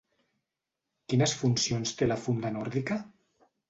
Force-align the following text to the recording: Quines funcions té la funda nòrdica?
Quines 1.13 1.37
funcions 1.43 1.95
té 2.01 2.11
la 2.11 2.21
funda 2.27 2.57
nòrdica? 2.61 3.03